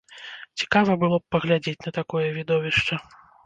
Цікава 0.61 0.95
было 1.03 1.21
б 1.23 1.37
паглядзець 1.37 1.85
на 1.87 1.95
такое 2.01 2.27
відовішча! 2.41 2.95